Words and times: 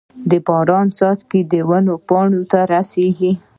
د 0.29 0.31
باران 0.45 0.87
څاڅکي 0.97 1.41
د 1.51 1.53
ونو 1.69 1.95
پاڼو 2.07 2.41
ته 2.51 2.59
رسيږي. 2.71 3.31